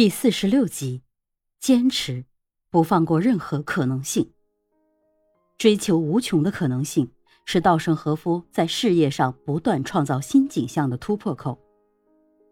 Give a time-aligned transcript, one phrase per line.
[0.00, 1.02] 第四十六集，
[1.60, 2.24] 坚持，
[2.70, 4.32] 不放过任何可能性。
[5.58, 7.12] 追求无穷的可能性，
[7.44, 11.60] 是稻盛和夫在事业上不断创造新景象的突破口。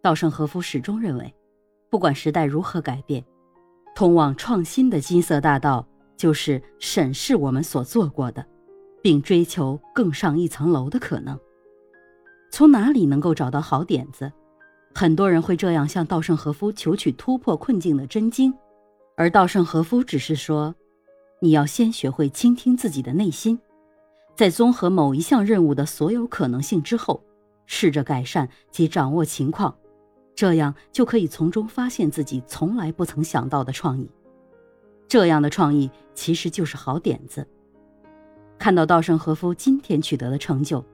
[0.03, 1.35] 稻盛和夫始终认为，
[1.89, 3.25] 不管时代如何改变，
[3.95, 5.89] 通往创新的金色大道
[6.19, 8.45] 就是审视我们所做过的，
[9.03, 11.41] 并追求更上一层楼的可能。
[12.51, 14.31] 从哪里能够找到好点子？
[14.95, 18.53] 很多人会这样向稻盛和夫求取突破困境的真经，
[19.17, 20.75] 而稻盛和夫只是说
[21.41, 23.59] ：“你要先学会倾听自己的内心，
[24.35, 27.23] 在综合某一项任务的所有可能性之后，
[27.67, 29.77] 试着改善及掌握情况，
[30.35, 34.11] 这样就可以从中发现自己从来不曾想到的创意。
[35.07, 37.47] 这样的创意其实就是好点子。”
[38.59, 40.85] 看到稻盛和夫今天取得的成就，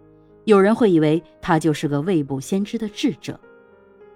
[0.45, 3.41] 有人会以为他就是个未卜先知的智者。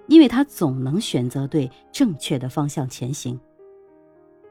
[0.09, 3.39] 因为他总能选择对正确的方向前行。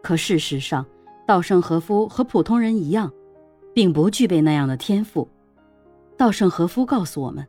[0.02, 0.86] 可事实上，
[1.26, 3.12] 稻盛和夫和普通人一样，
[3.74, 5.28] 并不具备那样的天赋。
[6.16, 7.46] 稻盛和夫告诉我们，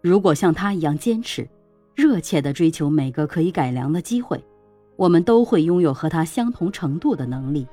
[0.00, 1.48] 如果像他一样坚持、
[1.94, 4.42] 热切地追求每个可以改良的机会，
[4.96, 7.66] 我们都会拥有和他相同程度的能力。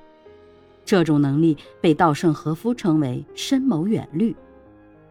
[0.85, 4.35] 这种能力被稻盛和夫称为“深谋远虑”，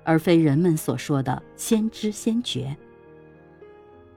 [0.05, 2.77] 而非人们所说的“先知先觉”。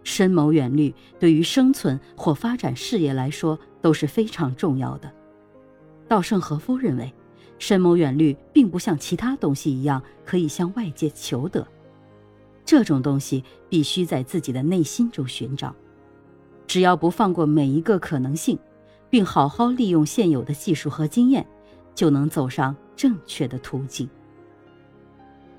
[0.03, 5.11] 深谋远虑对于生存或发展事业来说都是非常重要的。
[6.07, 7.13] 稻盛和夫认为，
[7.59, 11.65] 深谋远虑并不像其他东西一样可以向外界求得，
[12.65, 15.73] 这种东西必须在自己的内心中寻找。
[16.67, 18.57] 只要不放过每一个可能性，
[19.09, 21.45] 并好好利用现有的技术和经验，
[21.93, 24.09] 就能走上正确的途径。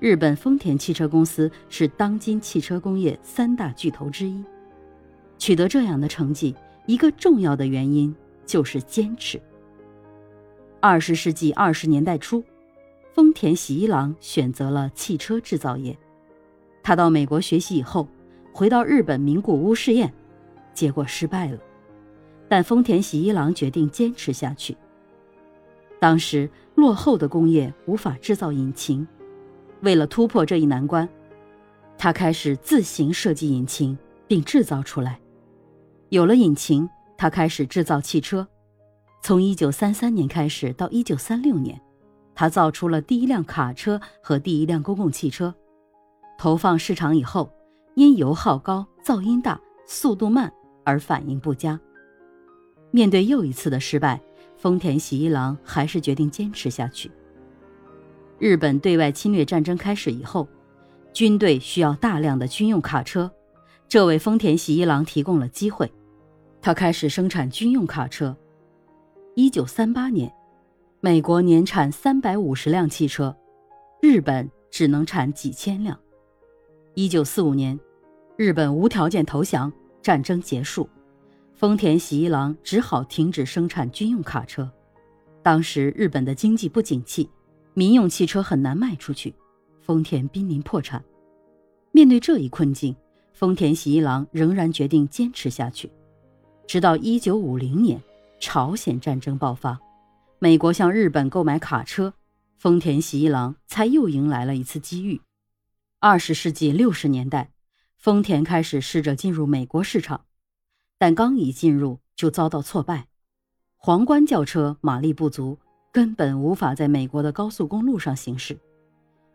[0.03, 4.43] 日本丰田汽车公司是当今汽车工业三大巨头之一，
[5.37, 6.53] 取得这样的成绩，
[6.85, 8.13] 一个重要的原因
[8.45, 9.41] 就是坚持。
[10.81, 12.43] 二十世纪二十年代初，
[13.13, 15.97] 丰田喜一郎选择了汽车制造业。
[16.83, 18.05] 他到美国学习以后，
[18.51, 20.13] 回到日本名古屋试验，
[20.73, 21.57] 结果失败了。
[22.49, 24.75] 但丰田喜一郎决定坚持下去。
[25.97, 29.07] 当时落后的工业无法制造引擎。
[29.83, 31.07] 为了突破这一难关，
[31.97, 35.19] 他开始自行设计引擎并制造出来。
[36.07, 38.47] 有了引擎，他开始制造汽车。
[39.21, 41.81] 从1933年开始到1936年，
[42.33, 45.53] 他造出了第一辆卡车和第一辆公共汽车。
[46.37, 47.51] 投放市场以后，
[47.95, 50.51] 因油耗高、噪音大、速度慢
[50.85, 51.77] 而反应不佳。
[52.91, 54.21] 面对又一次的失败，
[54.55, 57.11] 丰田喜一郎还是决定坚持下去。
[58.43, 60.45] 日本对外侵略战争开始以后，
[61.13, 63.31] 军队需要大量的军用卡车，
[63.87, 65.89] 这为丰田喜一郎提供了机会。
[66.61, 68.35] 他开始生产军用卡车。
[69.35, 70.29] 一九三八年，
[70.99, 73.33] 美国年产三百五十辆汽车，
[74.01, 75.97] 日本只能产几千辆。
[76.95, 77.79] 一九四五年，
[78.35, 79.71] 日本无条件投降，
[80.01, 80.89] 战争结束，
[81.53, 84.69] 丰田喜一郎只好停止生产军用卡车。
[85.41, 87.29] 当时日本的经济不景气。
[87.75, 89.33] 民用汽车很难卖出去，
[89.81, 91.03] 丰田濒临破产。
[91.91, 92.95] 面对这一困境，
[93.33, 95.91] 丰田喜一郎仍然决定坚持下去。
[96.67, 98.01] 直到1950年，
[98.39, 99.79] 朝鲜战争爆发，
[100.39, 102.13] 美国向日本购买卡车，
[102.57, 105.21] 丰田喜一郎才又迎来了一次机遇。
[105.99, 107.51] 20世纪60年代，
[107.97, 110.25] 丰田开始试着进入美国市场，
[110.99, 113.07] 但刚一进入就遭到挫败，
[113.77, 115.57] 皇冠轿车马力不足。
[115.93, 118.57] 根本无法在美国的高速公路上行驶，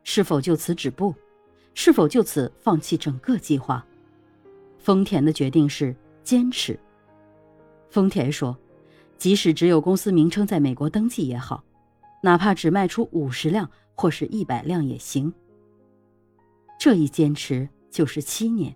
[0.03, 1.15] 是否就此止步？
[1.73, 3.87] 是否就此放弃整个计划？
[4.81, 6.77] 丰田的决定是坚持。
[7.89, 8.59] 丰田说
[9.17, 11.63] ：“即使只有公司名称在美国登记也好，
[12.25, 15.33] 哪怕只卖出五十辆或是一百辆也行。”
[16.77, 18.75] 这一坚持就是七年，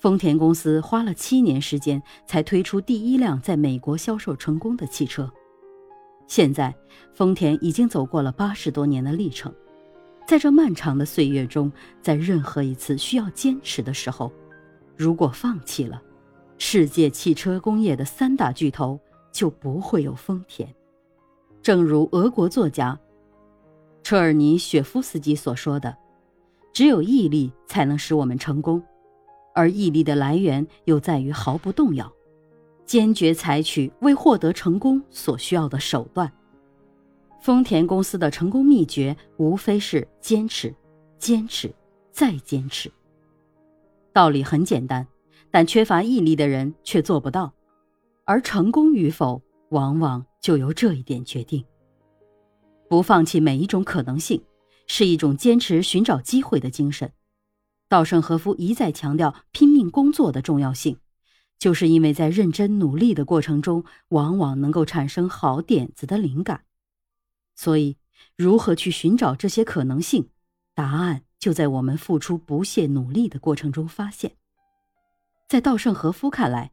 [0.00, 5.32] 丰田公司花了七年时间才推出第一辆在美国销售成功的汽车。
[6.30, 6.72] 现在，
[7.12, 9.52] 丰田已经走过了八十多年的历程，
[10.28, 14.30] 在这漫长的岁月中，在任何一次需要坚持的时候，
[14.96, 16.00] 如果放弃了，
[16.56, 18.96] 世界汽车工业的三大巨头
[19.32, 20.72] 就不会有丰田。
[21.62, 22.96] 正如俄国作家
[24.04, 25.96] 车尔尼雪夫斯基所说的
[26.72, 28.80] ：“只有毅力才能使我们成功，
[29.52, 32.08] 而毅力的来源又在于毫不动摇。”
[32.90, 36.32] 坚决采取为获得成功所需要的手段。
[37.40, 40.74] 丰田公司的成功秘诀无非是坚持、
[41.16, 41.72] 坚持、
[42.10, 42.90] 再坚持。
[44.12, 45.06] 道理很简单，
[45.52, 47.54] 但缺乏毅力的人却做不到。
[48.24, 51.64] 而成功与否，往往就由这一点决定。
[52.88, 54.42] 不放弃每一种可能性，
[54.88, 57.12] 是一种坚持寻找机会的精神。
[57.88, 60.96] 稻盛和夫一再强调拼命工作的重要性，
[61.60, 66.64] 就是因为在认真努力的过程中，往往能够产生好点子的灵感。
[67.54, 67.98] 所以，
[68.34, 70.30] 如何去寻找这些可能性，
[70.74, 74.32] 答案就在我们付出不懈努力的过程中发现。
[75.46, 76.72] 在稻盛和夫看来，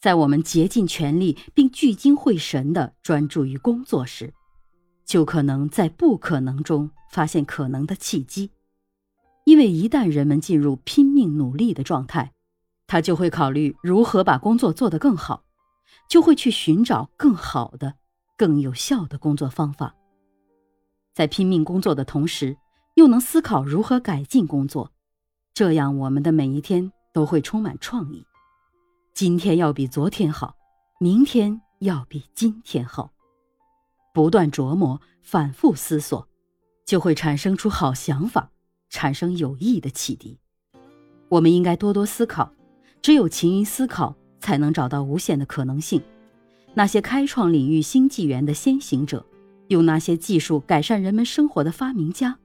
[0.00, 4.32] 在我们竭尽全力并聚精会神地专注于工作时，
[5.04, 8.50] 就可能在不可能中发现可能的契机。
[9.44, 12.32] 因为一旦人们进入拼命努力的状态，
[12.92, 15.44] 他就会考虑如何把工作做得更好，
[16.10, 17.94] 就会去寻找更好的、
[18.36, 19.94] 更有效的工作方法。
[21.14, 22.54] 在拼命工作的同时，
[22.96, 24.92] 又能思考如何改进工作，
[25.54, 28.26] 这样我们的每一天都会充满创意。
[29.14, 30.54] 今天要比昨天好，
[31.00, 33.10] 明天要比今天好。
[34.12, 36.28] 不断琢磨、反复思索，
[36.84, 38.50] 就会产生出好想法。
[38.90, 40.38] 产生有益的启迪，
[41.30, 42.52] 我们应该多多思考。
[43.02, 46.00] 只有勤于思考，才能找到无限的可能性。
[46.72, 49.26] 那些开创领域新纪元的先行者，
[49.66, 52.38] 用那些技术改善人们生活的发明家，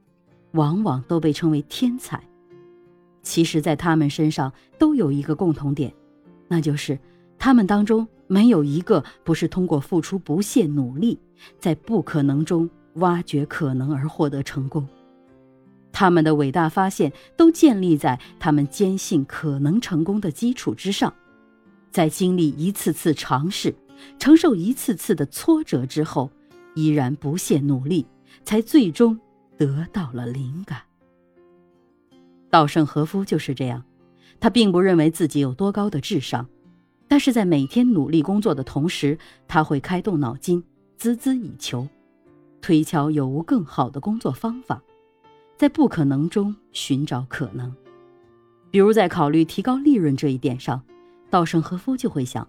[0.54, 2.22] 往往都被称为天才。
[3.22, 5.94] 其实，在他们身上都有一个共同点，
[6.48, 6.98] 那就是
[7.38, 11.20] 他们当中没有一个不是通过付出不懈努力，
[11.60, 14.88] 在不可能中挖掘可能而获得成功。
[16.00, 21.12] 他们的伟大发现都建立在他们坚信可能成功的基础之上，
[21.90, 23.74] 在经历一次次尝试、
[24.20, 26.30] 承受一次次的挫折之后，
[26.76, 28.06] 依然不懈努力，
[28.46, 29.20] 才最终
[29.58, 30.84] 得到了灵感。
[32.52, 33.84] 稻盛和夫就是这样，
[34.40, 36.48] 他并不认为自己有多高的智商，
[37.08, 39.18] 但是在每天努力工作的同时，
[39.48, 40.64] 他会开动脑筋，
[41.00, 41.88] 孜孜以求，
[42.62, 44.80] 推敲有无更好的工作方法。
[45.58, 47.74] 在不可能中寻找可能，
[48.70, 50.80] 比如在考虑提高利润这一点上，
[51.32, 52.48] 稻盛和夫就会想，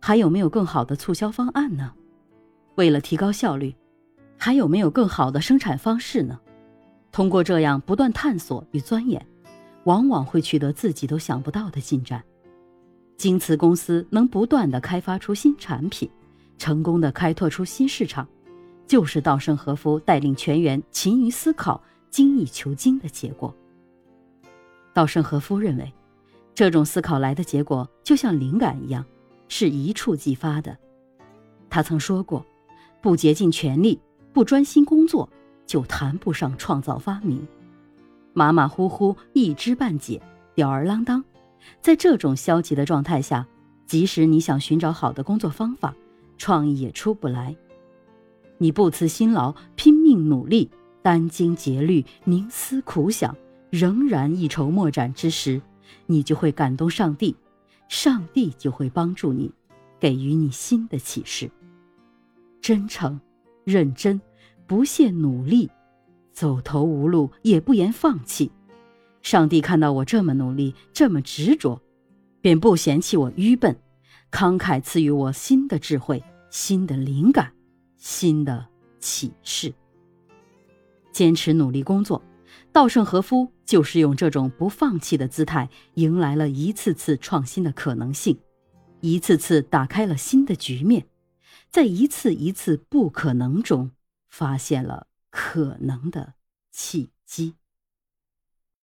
[0.00, 1.92] 还有没有更好的促销方案呢？
[2.74, 3.72] 为了提高效率，
[4.36, 6.40] 还有没有更好的生产方式呢？
[7.12, 9.24] 通过这样不断探索与钻研，
[9.84, 12.20] 往往会取得自己都想不到的进展。
[13.16, 16.10] 京瓷公司能不断的开发出新产品，
[16.58, 18.26] 成功的开拓出新市场，
[18.88, 21.80] 就是稻盛和夫带领全员勤于思考。
[22.10, 23.54] 精益求精的结果。
[24.92, 25.92] 稻盛和夫认为，
[26.54, 29.04] 这种思考来的结果就像灵感一样，
[29.48, 30.76] 是一触即发的。
[31.70, 32.44] 他曾说过
[33.00, 34.00] ：“不竭尽全力，
[34.32, 35.28] 不专心工作，
[35.64, 37.46] 就谈不上创造发明。
[38.32, 40.20] 马马虎虎，一知半解，
[40.54, 41.24] 吊儿郎当。
[41.80, 43.46] 在这种消极的状态下，
[43.86, 45.94] 即使你想寻找好的工作方法，
[46.36, 47.54] 创意也出不来。
[48.58, 50.68] 你不辞辛劳，拼命努力。”
[51.02, 53.36] 殚精竭虑、冥思苦想，
[53.70, 55.60] 仍然一筹莫展之时，
[56.06, 57.34] 你就会感动上帝，
[57.88, 59.50] 上帝就会帮助你，
[59.98, 61.50] 给予你新的启示。
[62.60, 63.18] 真诚、
[63.64, 64.20] 认真、
[64.66, 65.70] 不懈努力，
[66.32, 68.50] 走投无路也不言放弃。
[69.22, 71.80] 上帝看到我这么努力、这么执着，
[72.40, 73.76] 便不嫌弃我愚笨，
[74.30, 77.52] 慷慨赐予我新的智慧、新的灵感、
[77.96, 78.66] 新的
[78.98, 79.72] 启示。
[81.12, 82.22] 坚持努力工作，
[82.72, 88.38] 稻盛和夫就是用这种不放弃的姿态，迎来了一次次创新的可能性，
[89.00, 91.06] 一次次打开了新的局面，
[91.70, 93.90] 在一次一次不可能中，
[94.28, 96.34] 发现了可能的
[96.70, 97.59] 契机。